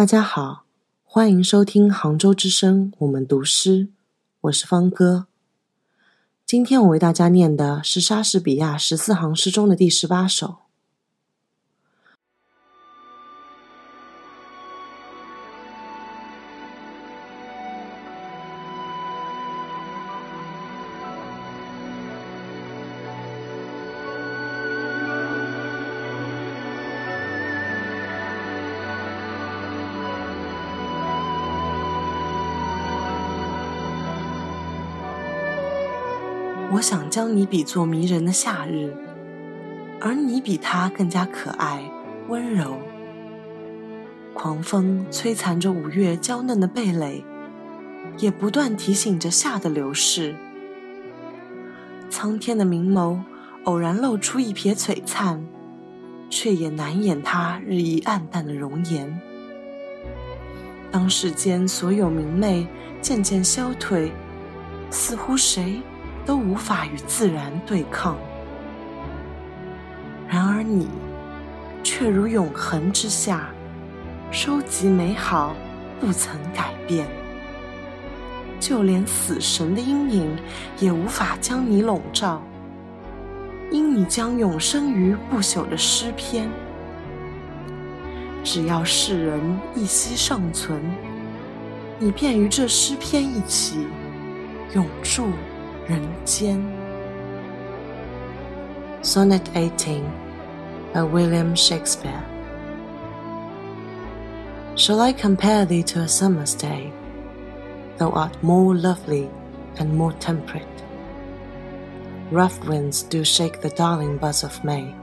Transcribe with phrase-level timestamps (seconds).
[0.00, 0.64] 大家好，
[1.04, 3.88] 欢迎收听杭州之声，我们读诗，
[4.40, 5.26] 我是方哥。
[6.46, 10.60] 今天我为大家念的是莎士比亚十四行诗中的第十八首。
[36.72, 38.94] 我想将你比作迷人的夏日，
[40.00, 41.82] 而你比它更加可爱、
[42.28, 42.78] 温柔。
[44.32, 47.24] 狂风摧残着五月娇嫩的蓓蕾，
[48.18, 50.36] 也不断提醒着夏的流逝。
[52.08, 53.18] 苍天的明眸
[53.64, 55.44] 偶然露出一瞥璀璨，
[56.30, 59.20] 却也难掩它日益暗淡的容颜。
[60.92, 62.64] 当世间所有明媚
[63.00, 64.12] 渐渐消退，
[64.88, 65.80] 似乎谁？
[66.30, 68.16] 都无法与自然对抗，
[70.28, 70.88] 然而你
[71.82, 73.50] 却如永恒之下，
[74.30, 75.56] 收集美好，
[75.98, 77.08] 不曾改变。
[78.60, 80.38] 就连死神的阴影
[80.78, 82.40] 也无法将你笼罩，
[83.72, 86.48] 因你将永生于不朽的诗篇。
[88.44, 89.40] 只要世人
[89.74, 90.80] 一息尚存，
[91.98, 93.88] 你便与这诗篇一起
[94.74, 95.26] 永驻。
[95.90, 96.56] 人间。
[99.02, 100.04] Sonnet 18
[100.94, 102.22] by William Shakespeare.
[104.76, 106.92] Shall I compare thee to a summer's day?
[107.98, 109.28] Thou art more lovely
[109.78, 110.84] and more temperate.
[112.30, 114.94] Rough winds do shake the darling buds of May,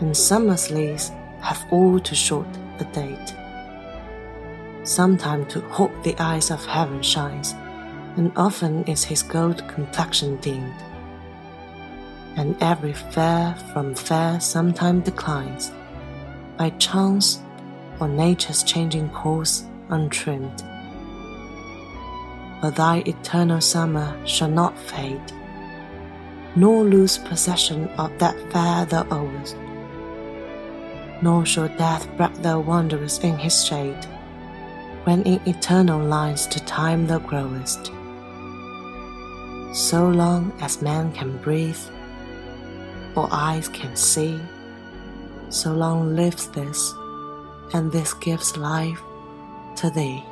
[0.00, 2.48] and summer's leaves have all too short
[2.80, 3.34] a date.
[4.84, 7.54] Sometime to hope the eyes of heaven shines,
[8.16, 10.74] and often is his gold complexion dimmed.
[12.36, 15.72] And every fair from fair sometime declines,
[16.56, 17.40] by chance
[18.00, 20.62] or nature's changing course untrimmed.
[22.62, 25.32] But thy eternal summer shall not fade,
[26.56, 29.56] nor lose possession of that fair thou owest,
[31.22, 34.04] nor shall death break thou wanderers in his shade,
[35.04, 37.92] when in eternal lines to time thou growest
[39.72, 41.78] so long as man can breathe
[43.14, 44.40] or eyes can see,
[45.48, 46.92] so long lives this,
[47.72, 49.00] and this gives life
[49.76, 50.24] to thee.